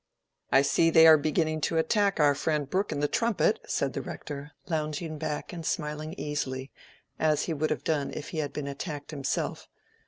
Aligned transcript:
"I 0.51 0.63
see 0.63 0.89
they 0.89 1.05
are 1.05 1.15
beginning 1.15 1.61
to 1.61 1.77
attack 1.77 2.19
our 2.19 2.33
friend 2.33 2.67
Brooke 2.67 2.91
in 2.91 3.01
the 3.01 3.07
'Trumpet,'" 3.07 3.59
said 3.67 3.93
the 3.93 4.01
Rector, 4.01 4.53
lounging 4.67 5.19
back 5.19 5.53
and 5.53 5.63
smiling 5.63 6.15
easily, 6.17 6.71
as 7.19 7.43
he 7.43 7.53
would 7.53 7.69
have 7.69 7.83
done 7.83 8.09
if 8.11 8.29
he 8.29 8.39
had 8.39 8.51
been 8.51 8.65
attacked 8.65 9.11
himself. 9.11 9.67